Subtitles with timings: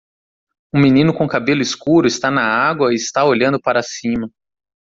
[0.73, 4.27] Um menino com cabelo escuro está na água e está olhando para cima.